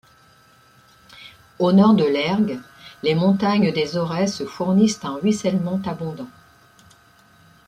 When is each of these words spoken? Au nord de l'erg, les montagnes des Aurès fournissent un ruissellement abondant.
Au 1.59 1.71
nord 1.73 1.93
de 1.93 2.03
l'erg, 2.05 2.59
les 3.03 3.13
montagnes 3.13 3.71
des 3.71 3.97
Aurès 3.97 4.41
fournissent 4.47 5.05
un 5.05 5.13
ruissellement 5.19 5.79
abondant. 5.85 6.31